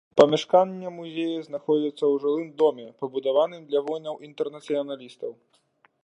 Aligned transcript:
Памяшканне 0.19 0.89
музея 0.99 1.41
знаходзіцца 1.47 1.93
ў 2.11 2.15
жылым 2.23 2.47
доме, 2.61 2.85
пабудаваным 3.01 3.67
для 3.73 3.79
воінаў-інтэрнацыяналістаў. 3.89 5.31